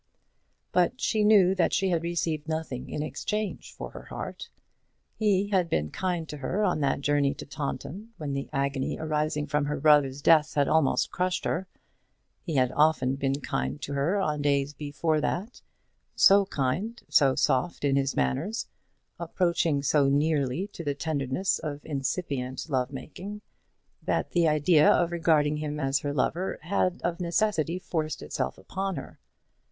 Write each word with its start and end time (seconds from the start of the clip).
But 0.71 0.99
she 0.99 1.23
knew 1.23 1.53
that 1.53 1.73
she 1.73 1.89
had 1.89 2.01
received 2.01 2.47
nothing 2.47 2.89
in 2.89 3.03
exchange 3.03 3.71
for 3.75 3.91
her 3.91 4.05
heart. 4.05 4.49
He 5.15 5.49
had 5.49 5.69
been 5.69 5.91
kind 5.91 6.27
to 6.29 6.37
her 6.37 6.63
on 6.63 6.79
that 6.79 7.01
journey 7.01 7.35
to 7.35 7.45
Taunton, 7.45 8.09
when 8.17 8.33
the 8.33 8.49
agony 8.51 8.97
arising 8.97 9.45
from 9.45 9.65
her 9.65 9.79
brother's 9.79 10.23
death 10.23 10.55
had 10.55 10.67
almost 10.67 11.11
crushed 11.11 11.45
her. 11.45 11.67
He 12.41 12.55
had 12.55 12.71
often 12.71 13.13
been 13.13 13.41
kind 13.41 13.79
to 13.83 13.93
her 13.93 14.19
on 14.19 14.41
days 14.41 14.73
before 14.73 15.21
that, 15.21 15.61
so 16.15 16.47
kind, 16.47 16.99
so 17.07 17.35
soft 17.35 17.85
in 17.85 17.95
his 17.95 18.15
manners, 18.15 18.65
approaching 19.19 19.83
so 19.83 20.09
nearly 20.09 20.65
to 20.69 20.83
the 20.83 20.89
little 20.89 20.99
tendernesses 20.99 21.59
of 21.59 21.85
incipient 21.85 22.67
love 22.69 22.91
making, 22.91 23.41
that 24.01 24.31
the 24.31 24.47
idea 24.47 24.89
of 24.91 25.11
regarding 25.11 25.57
him 25.57 25.79
as 25.79 25.99
her 25.99 26.11
lover 26.11 26.57
had 26.63 27.01
of 27.03 27.19
necessity 27.19 27.77
forced 27.77 28.23
itself 28.23 28.57
upon 28.57 28.95
her. 28.95 29.19